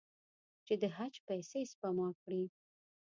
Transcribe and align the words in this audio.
چې 0.65 0.73
د 0.81 0.83
حج 0.95 1.13
پیسې 1.27 1.61
سپما 1.71 2.09
کړي. 2.21 2.43